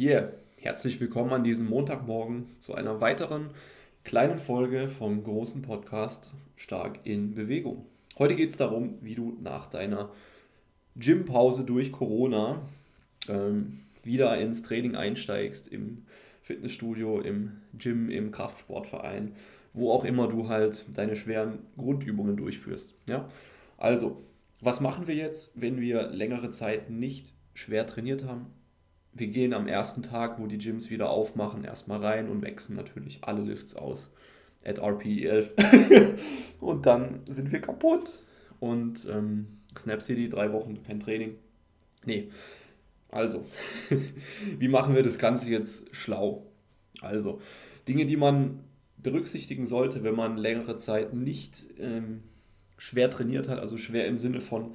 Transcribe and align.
Yeah, 0.00 0.28
herzlich 0.60 1.00
willkommen 1.00 1.32
an 1.32 1.42
diesem 1.42 1.68
Montagmorgen 1.68 2.46
zu 2.60 2.72
einer 2.72 3.00
weiteren 3.00 3.50
kleinen 4.04 4.38
Folge 4.38 4.88
vom 4.88 5.24
großen 5.24 5.60
Podcast 5.62 6.30
Stark 6.54 7.00
in 7.02 7.34
Bewegung. 7.34 7.84
Heute 8.16 8.36
geht 8.36 8.50
es 8.50 8.56
darum, 8.56 8.98
wie 9.00 9.16
du 9.16 9.36
nach 9.42 9.66
deiner 9.66 10.10
Gympause 10.94 11.64
durch 11.64 11.90
Corona 11.90 12.62
ähm, 13.28 13.80
wieder 14.04 14.38
ins 14.38 14.62
Training 14.62 14.94
einsteigst, 14.94 15.66
im 15.66 16.06
Fitnessstudio, 16.42 17.20
im 17.20 17.60
Gym, 17.76 18.08
im 18.08 18.30
Kraftsportverein, 18.30 19.34
wo 19.72 19.90
auch 19.90 20.04
immer 20.04 20.28
du 20.28 20.48
halt 20.48 20.84
deine 20.94 21.16
schweren 21.16 21.58
Grundübungen 21.76 22.36
durchführst. 22.36 22.94
Ja? 23.08 23.28
Also, 23.78 24.22
was 24.60 24.80
machen 24.80 25.08
wir 25.08 25.16
jetzt, 25.16 25.60
wenn 25.60 25.80
wir 25.80 26.06
längere 26.06 26.50
Zeit 26.50 26.88
nicht 26.88 27.32
schwer 27.52 27.84
trainiert 27.84 28.22
haben? 28.22 28.46
Wir 29.18 29.28
gehen 29.28 29.52
am 29.52 29.66
ersten 29.66 30.02
Tag, 30.02 30.38
wo 30.38 30.46
die 30.46 30.58
Gyms 30.58 30.90
wieder 30.90 31.10
aufmachen, 31.10 31.64
erstmal 31.64 32.04
rein 32.04 32.28
und 32.28 32.42
wechseln 32.42 32.76
natürlich 32.76 33.18
alle 33.22 33.42
Lifts 33.42 33.74
aus. 33.74 34.10
At 34.64 34.78
RPE 34.78 35.28
11. 35.28 35.54
und 36.60 36.86
dann 36.86 37.20
sind 37.26 37.52
wir 37.52 37.60
kaputt. 37.60 38.10
Und 38.60 39.06
ähm, 39.10 39.58
Snap 39.76 40.02
City, 40.02 40.28
drei 40.28 40.52
Wochen 40.52 40.82
kein 40.82 41.00
Training. 41.00 41.36
Nee, 42.04 42.30
also, 43.10 43.46
wie 44.58 44.68
machen 44.68 44.94
wir 44.94 45.02
das 45.02 45.18
Ganze 45.18 45.48
jetzt 45.48 45.94
schlau? 45.94 46.46
Also, 47.00 47.40
Dinge, 47.86 48.04
die 48.06 48.16
man 48.16 48.60
berücksichtigen 48.98 49.66
sollte, 49.66 50.02
wenn 50.02 50.14
man 50.14 50.36
längere 50.36 50.76
Zeit 50.76 51.14
nicht 51.14 51.64
ähm, 51.78 52.22
schwer 52.76 53.10
trainiert 53.10 53.48
hat, 53.48 53.58
also 53.58 53.76
schwer 53.76 54.06
im 54.06 54.18
Sinne 54.18 54.40
von 54.40 54.74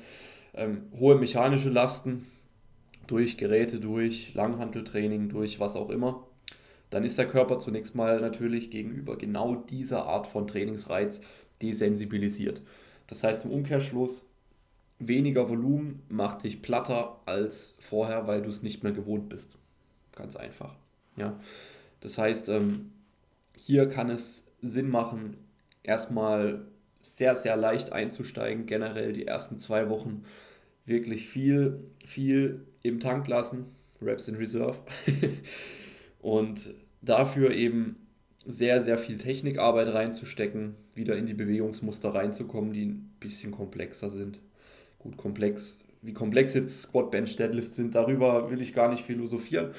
ähm, 0.54 0.84
hohe 0.98 1.16
mechanische 1.16 1.70
Lasten 1.70 2.26
durch 3.08 3.38
Geräte, 3.38 3.80
durch 3.80 4.34
Langhanteltraining, 4.34 5.30
durch 5.30 5.59
was 5.59 5.76
auch 5.76 5.90
immer, 5.90 6.28
dann 6.90 7.04
ist 7.04 7.18
der 7.18 7.28
Körper 7.28 7.60
zunächst 7.60 7.95
mal 7.95 8.22
natürlich 8.22 8.70
gegenüber 8.70 9.18
genau 9.18 9.56
dieser 9.56 10.06
Art 10.06 10.28
von 10.28 10.48
Trainingsreiz 10.48 11.22
desensibilisiert. 11.62 12.62
Das 13.08 13.23
heißt 13.23 13.45
im 13.45 13.52
Umkehrschluss, 13.52 14.26
weniger 15.00 15.50
Volumen 15.50 16.04
macht 16.10 16.44
dich 16.44 16.62
platter 16.62 17.20
als 17.26 17.76
vorher, 17.80 18.28
weil 18.28 18.42
du 18.42 18.50
es 18.50 18.64
nicht 18.64 18.84
mehr 18.84 18.92
gewohnt 18.92 19.30
bist. 19.30 19.58
Ganz 20.16 20.36
einfach. 20.36 20.76
Ja. 21.17 21.40
Das 22.00 22.17
heißt, 22.17 22.50
ähm, 22.50 22.92
hier 23.58 23.88
kann 23.90 24.10
es 24.10 24.45
Sinn 24.62 24.90
machen, 24.90 25.38
erstmal 25.84 26.66
sehr, 27.02 27.36
sehr 27.36 27.58
leicht 27.58 27.92
einzusteigen. 27.92 28.66
Generell 28.66 29.14
die 29.14 29.28
ersten 29.28 29.58
zwei 29.60 29.90
Wochen 29.90 30.23
wirklich 30.86 31.28
viel, 31.28 31.80
viel 32.06 32.66
im 32.84 33.00
Tank 33.00 33.28
lassen. 33.28 33.67
Reps 34.02 34.28
in 34.28 34.36
Reserve. 34.36 34.78
Und 36.22 36.73
dafür 37.02 37.52
eben 37.52 38.08
sehr, 38.45 38.81
sehr 38.81 38.98
viel 38.98 39.17
Technikarbeit 39.17 39.94
reinzustecken, 39.94 40.76
wieder 40.94 41.17
in 41.17 41.26
die 41.26 41.34
Bewegungsmuster 41.34 42.14
reinzukommen, 42.14 42.73
die 42.73 42.86
ein 42.86 43.16
bisschen 43.20 43.52
komplexer 43.52 44.09
sind 44.09 44.39
gut 45.04 45.17
komplex. 45.17 45.78
Wie 46.02 46.14
komplex 46.14 46.54
jetzt 46.54 46.81
Squat, 46.81 47.11
Bench, 47.11 47.36
Deadlift 47.36 47.73
sind, 47.73 47.94
darüber 47.94 48.50
will 48.50 48.61
ich 48.61 48.73
gar 48.73 48.89
nicht 48.89 49.04
philosophieren. 49.04 49.73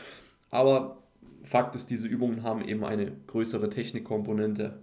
Aber 0.50 1.02
Fakt 1.42 1.74
ist, 1.74 1.90
diese 1.90 2.06
Übungen 2.06 2.42
haben 2.42 2.66
eben 2.66 2.84
eine 2.84 3.12
größere 3.26 3.68
Technikkomponente 3.68 4.78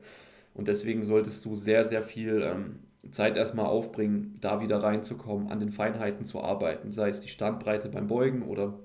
und 0.53 0.67
deswegen 0.67 1.03
solltest 1.03 1.45
du 1.45 1.55
sehr, 1.55 1.88
sehr 1.88 2.03
viel 2.03 2.42
ähm, 2.44 2.80
Zeit 3.09 3.35
erstmal 3.35 3.66
aufbringen, 3.66 4.38
da 4.41 4.61
wieder 4.61 4.83
reinzukommen, 4.83 5.49
an 5.49 5.59
den 5.59 5.71
Feinheiten 5.71 6.25
zu 6.25 6.41
arbeiten, 6.41 6.91
sei 6.91 7.09
es 7.09 7.19
die 7.19 7.30
Standbreite 7.30 7.89
beim 7.89 8.08
Beugen 8.08 8.43
oder 8.43 8.80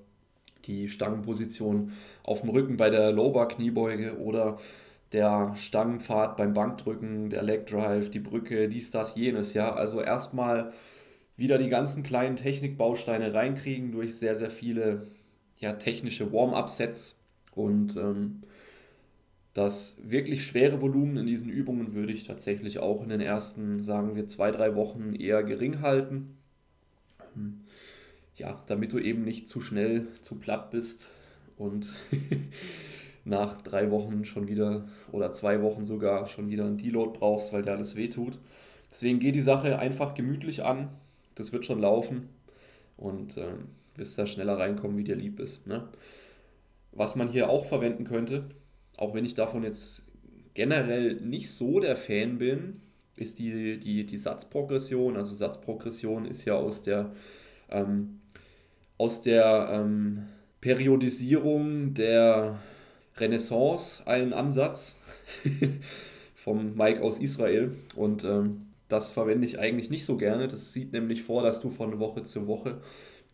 die 0.65 0.89
Stangenposition 0.89 1.93
auf 2.23 2.41
dem 2.41 2.51
Rücken 2.51 2.77
bei 2.77 2.91
der 2.91 3.13
Lower-Kniebeuge 3.13 4.19
oder 4.19 4.59
der 5.13 5.55
Stangenpfad 5.57 6.37
beim 6.37 6.55
Bankdrücken, 6.55 7.31
der 7.31 7.43
Leg 7.43 7.67
Drive, 7.67 8.11
die 8.11 8.19
Brücke, 8.19 8.69
dies, 8.69 8.91
das, 8.91 9.15
jenes. 9.15 9.55
Ja, 9.55 9.73
also 9.75 10.01
erstmal 10.01 10.73
wieder 11.37 11.59
die 11.59 11.69
ganzen 11.69 12.03
kleinen 12.03 12.37
Technikbausteine 12.37 13.33
reinkriegen 13.33 13.93
durch 13.93 14.17
sehr, 14.17 14.35
sehr 14.35 14.51
viele 14.51 15.07
ja, 15.59 15.75
technische 15.75 16.33
Warm-up-Sets 16.33 17.17
und 17.55 17.97
ähm, 17.97 18.43
das 19.57 19.97
wirklich 20.03 20.45
schwere 20.45 20.83
Volumen 20.83 21.17
in 21.17 21.27
diesen 21.27 21.49
Übungen 21.49 21.95
würde 21.95 22.13
ich 22.13 22.25
tatsächlich 22.25 22.79
auch 22.79 23.03
in 23.03 23.09
den 23.09 23.23
ersten, 23.23 23.83
sagen 23.83 24.15
wir, 24.15 24.29
zwei, 24.29 24.51
drei 24.51 24.75
Wochen 24.75 25.15
eher 25.15 25.43
gering 25.43 25.81
halten. 25.81 26.37
Hm. 27.35 27.63
Ja, 28.35 28.63
damit 28.67 28.93
du 28.93 28.99
eben 28.99 29.23
nicht 29.25 29.49
zu 29.49 29.63
schnell 29.63 30.09
zu 30.21 30.35
platt 30.35 30.71
bist 30.71 31.11
und 31.57 31.95
nach 33.25 33.63
drei 33.63 33.91
Wochen 33.91 34.27
schon 34.27 34.47
wieder 34.47 34.89
oder 35.11 35.33
zwei 35.33 35.63
Wochen 35.63 35.87
sogar 35.87 36.29
schon 36.29 36.51
wieder 36.51 36.67
einen 36.67 36.77
Deload 36.77 37.19
brauchst, 37.19 37.55
weil 37.55 37.63
dir 37.63 37.73
alles 37.73 37.97
wehtut. 37.97 38.39
Deswegen 38.91 39.21
geh 39.21 39.33
die 39.33 39.41
Sache 39.41 39.79
einfach 39.79 40.13
gemütlich 40.13 40.65
an, 40.65 40.91
das 41.35 41.53
wird 41.53 41.65
schon 41.65 41.81
laufen 41.81 42.29
und 42.99 43.39
ähm, 43.39 43.69
wirst 43.95 44.19
da 44.19 44.27
schneller 44.27 44.59
reinkommen, 44.59 44.99
wie 44.99 45.05
dir 45.05 45.17
lieb 45.17 45.41
ist. 45.41 45.67
Ne? 45.67 45.89
Was 46.93 47.17
man 47.17 47.29
hier 47.29 47.49
auch 47.49 47.65
verwenden 47.65 48.05
könnte, 48.05 48.51
auch 48.97 49.15
wenn 49.15 49.25
ich 49.25 49.35
davon 49.35 49.63
jetzt 49.63 50.05
generell 50.55 51.17
nicht 51.17 51.51
so 51.51 51.81
der 51.81 51.97
Fan 51.97 52.39
bin, 52.39 52.81
ist 53.17 53.39
die, 53.39 53.79
die, 53.79 54.05
die 54.05 54.17
Satzprogression. 54.17 55.17
Also 55.17 55.35
Satzprogression 55.35 56.27
ist 56.27 56.45
ja 56.45 56.55
aus 56.55 56.83
der, 56.83 57.13
ähm, 57.71 58.21
aus 58.99 59.23
der 59.23 59.69
ähm, 59.73 60.25
Periodisierung 60.61 61.95
der 61.95 62.59
Renaissance 63.17 64.07
ein 64.07 64.33
Ansatz 64.33 64.97
vom 66.35 66.75
Mike 66.75 67.03
aus 67.03 67.19
Israel. 67.19 67.73
Und 67.95 68.25
ähm, 68.25 68.67
das 68.89 69.11
verwende 69.11 69.47
ich 69.47 69.59
eigentlich 69.59 69.91
nicht 69.91 70.05
so 70.05 70.17
gerne. 70.17 70.49
Das 70.49 70.73
sieht 70.73 70.93
nämlich 70.93 71.23
vor, 71.23 71.43
dass 71.43 71.61
du 71.61 71.71
von 71.71 71.99
Woche 71.99 72.23
zu 72.23 72.47
Woche 72.47 72.81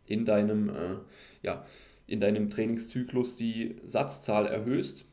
in 0.06 0.24
deinem, 0.24 0.68
äh, 0.70 0.96
ja, 1.42 1.64
in 2.06 2.20
deinem 2.20 2.50
Trainingszyklus 2.50 3.36
die 3.36 3.76
Satzzahl 3.84 4.46
erhöhst. 4.46 5.04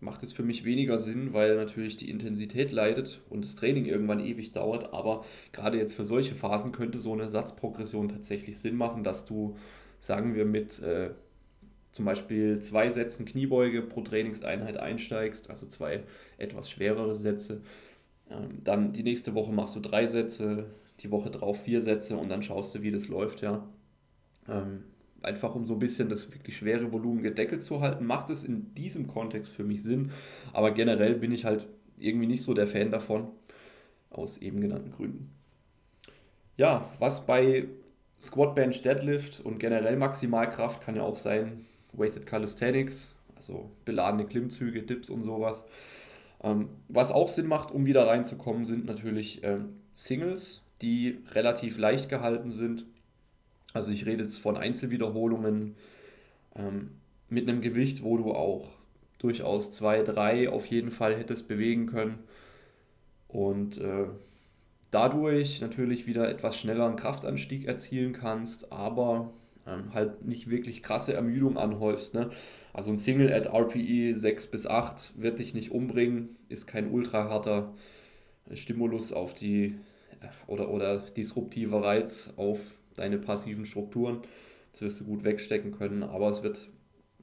Macht 0.00 0.22
es 0.22 0.32
für 0.32 0.42
mich 0.42 0.64
weniger 0.64 0.98
Sinn, 0.98 1.32
weil 1.32 1.56
natürlich 1.56 1.96
die 1.96 2.10
Intensität 2.10 2.72
leidet 2.72 3.20
und 3.28 3.44
das 3.44 3.54
Training 3.54 3.84
irgendwann 3.84 4.20
ewig 4.20 4.52
dauert. 4.52 4.94
Aber 4.94 5.24
gerade 5.52 5.78
jetzt 5.78 5.94
für 5.94 6.04
solche 6.04 6.34
Phasen 6.34 6.72
könnte 6.72 7.00
so 7.00 7.12
eine 7.12 7.28
Satzprogression 7.28 8.08
tatsächlich 8.08 8.58
Sinn 8.58 8.76
machen, 8.76 9.04
dass 9.04 9.26
du, 9.26 9.56
sagen 9.98 10.34
wir, 10.34 10.46
mit 10.46 10.80
äh, 10.80 11.10
zum 11.92 12.06
Beispiel 12.06 12.60
zwei 12.60 12.88
Sätzen 12.88 13.26
Kniebeuge 13.26 13.82
pro 13.82 14.00
Trainingseinheit 14.00 14.78
einsteigst, 14.78 15.50
also 15.50 15.66
zwei 15.66 16.04
etwas 16.38 16.70
schwerere 16.70 17.14
Sätze 17.14 17.60
ähm, 18.30 18.62
dann 18.64 18.92
die 18.92 19.02
nächste 19.02 19.34
Woche 19.34 19.52
machst 19.52 19.76
du 19.76 19.80
drei 19.80 20.06
Sätze, 20.06 20.66
die 21.00 21.10
Woche 21.10 21.30
drauf 21.30 21.62
vier 21.62 21.82
Sätze 21.82 22.16
und 22.16 22.28
dann 22.28 22.42
schaust 22.42 22.74
du, 22.74 22.82
wie 22.82 22.92
das 22.92 23.08
läuft, 23.08 23.42
ja. 23.42 23.66
Ähm, 24.48 24.84
einfach 25.22 25.54
um 25.54 25.66
so 25.66 25.74
ein 25.74 25.78
bisschen 25.78 26.08
das 26.08 26.32
wirklich 26.32 26.56
schwere 26.56 26.92
Volumen 26.92 27.22
gedeckelt 27.22 27.62
zu 27.62 27.80
halten, 27.80 28.06
macht 28.06 28.30
es 28.30 28.44
in 28.44 28.74
diesem 28.74 29.06
Kontext 29.06 29.52
für 29.52 29.64
mich 29.64 29.82
Sinn. 29.82 30.12
Aber 30.52 30.70
generell 30.70 31.14
bin 31.14 31.32
ich 31.32 31.44
halt 31.44 31.68
irgendwie 31.98 32.26
nicht 32.26 32.42
so 32.42 32.54
der 32.54 32.66
Fan 32.66 32.90
davon, 32.90 33.28
aus 34.10 34.38
eben 34.38 34.60
genannten 34.60 34.92
Gründen. 34.92 35.30
Ja, 36.56 36.90
was 36.98 37.26
bei 37.26 37.66
Squat, 38.20 38.54
Bench, 38.54 38.82
Deadlift 38.82 39.40
und 39.40 39.58
generell 39.58 39.96
Maximalkraft 39.96 40.82
kann 40.82 40.96
ja 40.96 41.02
auch 41.02 41.16
sein 41.16 41.64
Weighted 41.92 42.26
Calisthenics, 42.26 43.14
also 43.34 43.70
beladene 43.84 44.26
Klimmzüge, 44.26 44.82
Dips 44.82 45.08
und 45.08 45.24
sowas. 45.24 45.64
Ähm, 46.42 46.68
was 46.88 47.12
auch 47.12 47.28
Sinn 47.28 47.46
macht, 47.46 47.70
um 47.70 47.86
wieder 47.86 48.06
reinzukommen, 48.06 48.64
sind 48.64 48.86
natürlich 48.86 49.42
ähm, 49.42 49.80
Singles, 49.94 50.62
die 50.82 51.20
relativ 51.32 51.78
leicht 51.78 52.08
gehalten 52.08 52.50
sind. 52.50 52.86
Also 53.72 53.92
ich 53.92 54.06
rede 54.06 54.22
jetzt 54.22 54.38
von 54.38 54.56
Einzelwiederholungen 54.56 55.76
ähm, 56.56 56.92
mit 57.28 57.48
einem 57.48 57.60
Gewicht, 57.60 58.02
wo 58.02 58.16
du 58.16 58.32
auch 58.32 58.68
durchaus 59.18 59.72
zwei, 59.72 60.02
drei 60.02 60.48
auf 60.48 60.66
jeden 60.66 60.90
Fall 60.90 61.16
hättest 61.16 61.46
bewegen 61.46 61.86
können. 61.86 62.18
Und 63.28 63.78
äh, 63.78 64.06
dadurch 64.90 65.60
natürlich 65.60 66.06
wieder 66.06 66.28
etwas 66.28 66.56
schneller 66.56 66.86
einen 66.86 66.96
Kraftanstieg 66.96 67.66
erzielen 67.66 68.12
kannst, 68.12 68.72
aber 68.72 69.30
ähm, 69.66 69.94
halt 69.94 70.24
nicht 70.24 70.50
wirklich 70.50 70.82
krasse 70.82 71.12
Ermüdung 71.12 71.56
anhäufst. 71.56 72.14
Ne? 72.14 72.30
Also 72.72 72.90
ein 72.90 72.96
Single 72.96 73.32
at 73.32 73.46
RPE 73.46 74.14
6 74.14 74.48
bis 74.48 74.66
8 74.66 75.12
wird 75.16 75.38
dich 75.38 75.54
nicht 75.54 75.70
umbringen, 75.70 76.36
ist 76.48 76.66
kein 76.66 76.90
ultra 76.90 77.28
harter 77.28 77.72
Stimulus 78.52 79.12
auf 79.12 79.34
die 79.34 79.76
oder, 80.46 80.70
oder 80.70 80.98
disruptiver 80.98 81.84
Reiz 81.84 82.32
auf 82.36 82.58
deine 83.00 83.18
passiven 83.18 83.66
Strukturen. 83.66 84.22
Das 84.72 84.82
wirst 84.82 85.00
du 85.00 85.04
gut 85.04 85.24
wegstecken 85.24 85.72
können, 85.72 86.02
aber 86.02 86.28
es 86.28 86.42
wird 86.42 86.68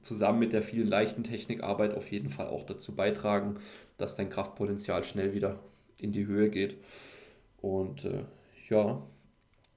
zusammen 0.02 0.38
mit 0.38 0.52
der 0.52 0.62
vielen 0.62 0.86
leichten 0.86 1.24
Technikarbeit 1.24 1.94
auf 1.94 2.10
jeden 2.10 2.28
Fall 2.28 2.46
auch 2.46 2.64
dazu 2.64 2.94
beitragen, 2.94 3.56
dass 3.96 4.16
dein 4.16 4.30
Kraftpotenzial 4.30 5.02
schnell 5.04 5.34
wieder 5.34 5.58
in 6.00 6.12
die 6.12 6.26
Höhe 6.26 6.50
geht. 6.50 6.76
Und 7.60 8.04
äh, 8.04 8.24
ja, 8.68 9.02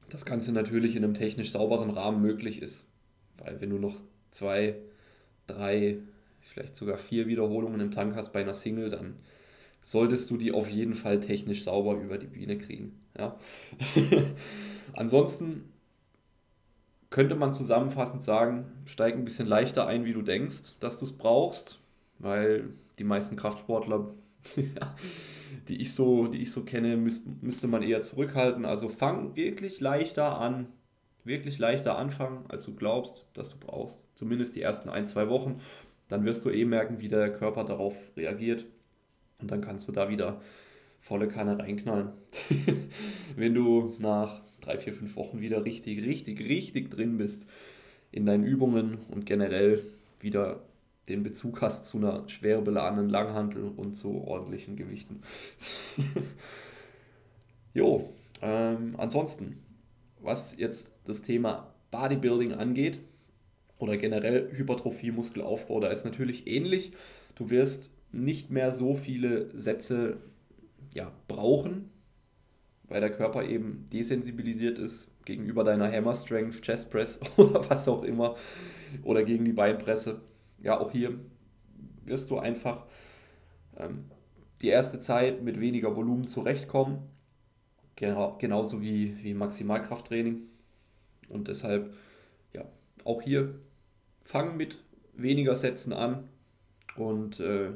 das 0.10 0.26
Ganze 0.26 0.52
natürlich 0.52 0.96
in 0.96 1.04
einem 1.04 1.14
technisch 1.14 1.52
sauberen 1.52 1.90
Rahmen 1.90 2.22
möglich 2.22 2.62
ist. 2.62 2.84
Weil 3.38 3.62
wenn 3.62 3.70
du 3.70 3.78
noch 3.78 3.96
zwei 4.30 4.76
drei, 5.48 5.98
vielleicht 6.42 6.76
sogar 6.76 6.98
vier 6.98 7.28
Wiederholungen 7.28 7.80
im 7.80 7.92
Tank 7.92 8.16
hast 8.16 8.34
bei 8.34 8.42
einer 8.42 8.54
Single, 8.54 8.90
dann 8.90 9.16
solltest 9.82 10.30
du 10.30 10.38
die 10.38 10.52
auf 10.52 10.70
jeden 10.70 10.94
Fall 10.94 11.20
technisch 11.20 11.64
sauber 11.64 11.96
über 11.96 12.18
die 12.18 12.28
Biene 12.28 12.58
kriegen. 12.58 13.00
Ja? 13.18 13.40
Ansonsten 14.94 15.72
könnte 17.12 17.36
man 17.36 17.54
zusammenfassend 17.54 18.24
sagen, 18.24 18.66
steig 18.86 19.14
ein 19.14 19.26
bisschen 19.26 19.46
leichter 19.46 19.86
ein, 19.86 20.06
wie 20.06 20.14
du 20.14 20.24
denkst, 20.24 20.80
dass 20.80 20.98
du 20.98 21.06
es 21.06 21.12
brauchst, 21.12 21.78
weil 22.18 22.70
die 22.98 23.04
meisten 23.04 23.36
Kraftsportler, 23.36 24.08
die, 25.68 25.76
ich 25.80 25.94
so, 25.94 26.28
die 26.28 26.42
ich 26.42 26.52
so 26.52 26.64
kenne, 26.64 26.96
müsste 26.96 27.68
man 27.68 27.84
eher 27.84 28.02
zurückhalten. 28.02 28.66
Also 28.66 28.88
fang 28.88 29.36
wirklich 29.36 29.82
leichter 29.82 30.40
an, 30.40 30.68
wirklich 31.26 31.60
leichter 31.60 31.98
anfangen, 31.98 32.46
als 32.48 32.64
du 32.64 32.74
glaubst, 32.74 33.26
dass 33.34 33.50
du 33.50 33.58
brauchst. 33.60 34.06
Zumindest 34.16 34.56
die 34.56 34.62
ersten 34.62 34.90
ein, 34.90 35.06
zwei 35.06 35.30
Wochen. 35.30 35.60
Dann 36.08 36.24
wirst 36.24 36.46
du 36.46 36.50
eh 36.50 36.66
merken, 36.66 37.02
wie 37.02 37.10
der 37.10 37.32
Körper 37.34 37.66
darauf 37.66 37.96
reagiert. 38.16 38.66
Und 39.42 39.52
dann 39.52 39.60
kannst 39.60 39.86
du 39.88 39.92
da 39.92 40.08
wieder 40.08 40.40
volle 41.02 41.28
Kanne 41.28 41.60
reinknallen. 41.60 42.10
Wenn 43.36 43.54
du 43.54 43.96
nach 44.00 44.42
drei, 44.62 44.78
vier, 44.78 44.94
fünf 44.94 45.16
Wochen 45.16 45.42
wieder 45.42 45.66
richtig, 45.66 46.06
richtig, 46.06 46.40
richtig 46.40 46.92
drin 46.92 47.18
bist 47.18 47.48
in 48.12 48.26
deinen 48.26 48.44
Übungen 48.44 49.00
und 49.10 49.26
generell 49.26 49.82
wieder 50.20 50.62
den 51.10 51.24
Bezug 51.24 51.62
hast 51.62 51.88
zu 51.88 51.98
einer 51.98 52.30
schwer 52.30 52.62
beladenen 52.62 53.10
Langhantel 53.10 53.64
und 53.76 53.96
zu 53.96 54.24
ordentlichen 54.24 54.76
Gewichten. 54.76 55.22
jo, 57.74 58.14
ähm, 58.42 58.96
ansonsten, 58.98 59.58
was 60.20 60.56
jetzt 60.58 60.94
das 61.06 61.24
Thema 61.24 61.74
Bodybuilding 61.90 62.54
angeht 62.54 63.00
oder 63.80 63.98
generell 63.98 64.52
Hypertrophie, 64.56 65.12
Muskelaufbau, 65.12 65.80
da 65.80 65.88
ist 65.88 66.06
natürlich 66.06 66.46
ähnlich. 66.46 66.92
Du 67.34 67.50
wirst 67.50 67.92
nicht 68.12 68.52
mehr 68.52 68.72
so 68.72 68.94
viele 68.94 69.58
Sätze 69.58 70.18
ja, 70.94 71.12
brauchen, 71.28 71.90
weil 72.84 73.02
der 73.02 73.12
Körper 73.12 73.44
eben 73.44 73.88
desensibilisiert 73.92 74.78
ist 74.78 75.08
gegenüber 75.26 75.64
deiner 75.64 75.92
Hammer 75.92 76.16
Strength, 76.16 76.62
Chest 76.62 76.90
Press 76.90 77.20
oder 77.38 77.70
was 77.70 77.88
auch 77.88 78.04
immer 78.04 78.36
oder 79.04 79.24
gegen 79.24 79.46
die 79.46 79.54
Beinpresse. 79.54 80.22
Ja, 80.62 80.80
auch 80.80 80.92
hier 80.92 81.20
wirst 82.04 82.30
du 82.32 82.38
einfach 82.38 82.86
ähm, 83.78 84.06
die 84.62 84.68
erste 84.68 85.00
Zeit 85.00 85.42
mit 85.42 85.60
weniger 85.60 85.96
Volumen 85.96 86.28
zurechtkommen, 86.28 87.00
genau, 87.96 88.38
genauso 88.38 88.82
wie, 88.82 89.18
wie 89.24 89.34
Maximalkrafttraining. 89.34 90.42
Und 91.30 91.48
deshalb, 91.48 91.94
ja, 92.54 92.66
auch 93.06 93.22
hier 93.22 93.56
fang 94.20 94.58
mit 94.58 94.84
weniger 95.14 95.56
Sätzen 95.56 95.94
an 95.94 96.28
und 96.96 97.40
äh, 97.40 97.72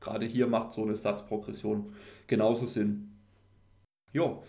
gerade 0.00 0.26
hier 0.26 0.46
macht 0.46 0.72
so 0.72 0.82
eine 0.82 0.96
Satzprogression 0.96 1.92
genauso 2.26 2.66
Sinn. 2.66 3.18
Jo. 4.12 4.42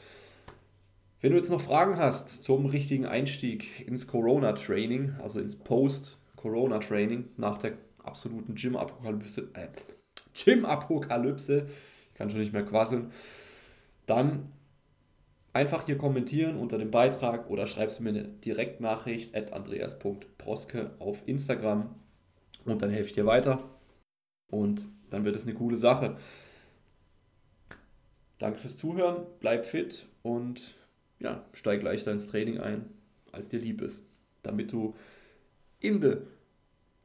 Wenn 1.20 1.32
du 1.32 1.38
jetzt 1.38 1.52
noch 1.52 1.62
Fragen 1.62 1.98
hast 1.98 2.44
zum 2.44 2.66
richtigen 2.66 3.06
Einstieg 3.06 3.88
ins 3.88 4.08
Corona-Training, 4.08 5.18
also 5.22 5.40
ins 5.40 5.56
Post-Corona-Training 5.56 7.30
nach 7.38 7.60
der 7.60 7.74
absoluten 8.04 8.56
Gym-Apokalypse, 8.56 9.50
äh, 9.54 9.68
Gym-Apokalypse, 10.34 11.68
ich 12.12 12.14
kann 12.16 12.32
schon 12.32 12.40
nicht 12.40 12.54
mehr 12.54 12.66
quasseln, 12.66 13.12
dann 14.08 14.52
einfach 15.54 15.86
hier 15.86 15.98
kommentieren 15.98 16.56
unter 16.56 16.80
dem 16.80 16.90
Beitrag 16.90 17.52
oder 17.52 17.68
schreibst 17.68 18.00
mir 18.00 18.10
eine 18.10 18.24
Direktnachricht 18.24 19.36
at 19.36 19.54
andreas.proske 19.54 20.92
auf 20.98 21.22
Instagram 21.28 21.94
und 22.66 22.82
dann 22.82 22.90
helfe 22.90 23.08
ich 23.08 23.14
dir 23.14 23.28
weiter 23.28 23.60
und 24.52 24.86
dann 25.10 25.26
wird 25.26 25.36
es 25.36 25.44
eine 25.44 25.56
coole 25.56 25.78
Sache. 25.78 26.18
Danke 28.38 28.60
fürs 28.60 28.78
Zuhören, 28.78 29.26
bleib 29.40 29.66
fit 29.66 30.06
und 30.24 30.76
ja, 31.20 31.44
steig 31.54 31.82
leichter 31.84 32.12
ins 32.12 32.28
Training 32.28 32.60
ein, 32.60 32.90
als 33.32 33.50
dir 33.50 33.60
lieb 33.60 33.82
ist, 33.82 34.04
damit 34.44 34.72
du 34.72 34.96
in 35.80 36.02
the 36.02 36.18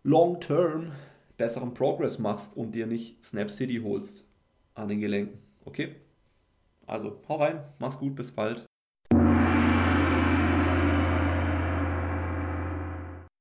long 0.03 0.41
term 0.41 0.93
besseren 1.37 1.75
Progress 1.75 2.19
machst 2.19 2.57
und 2.57 2.75
dir 2.75 2.87
nicht 2.87 3.25
Snap 3.25 3.51
City 3.51 3.81
holst 3.83 4.25
an 4.75 4.89
den 4.89 5.01
Gelenken. 5.01 5.39
Okay? 5.65 5.97
Also, 6.87 7.21
hau 7.29 7.37
rein, 7.37 7.63
mach's 7.79 7.99
gut, 7.99 8.15
bis 8.15 8.31
bald. 8.31 8.65